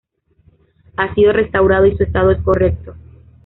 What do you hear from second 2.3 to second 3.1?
es correcto.